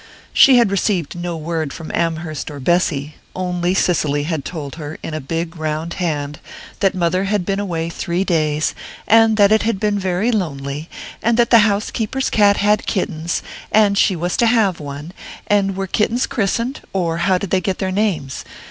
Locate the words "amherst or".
1.93-2.59